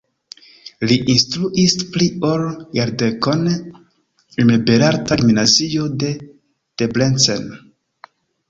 Li 0.91 0.95
instruis 1.13 1.75
pli 1.97 2.07
ol 2.29 2.45
jardekon 2.79 3.45
en 3.51 4.55
belarta 4.71 5.19
gimnazio 5.23 5.87
de 6.05 6.11
Debrecen. 6.23 7.51